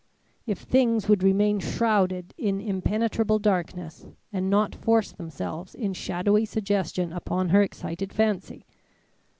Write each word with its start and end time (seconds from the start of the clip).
If 0.47 0.57
things 0.61 1.07
would 1.07 1.21
remain 1.21 1.59
shrouded 1.59 2.33
in 2.35 2.59
impenetrable 2.59 3.37
darkness, 3.37 4.07
and 4.33 4.49
not 4.49 4.73
force 4.73 5.11
themselves 5.11 5.75
in 5.75 5.93
shadowy 5.93 6.45
suggestion 6.45 7.13
upon 7.13 7.49
her 7.49 7.61
excited 7.61 8.11
fancy! 8.11 8.65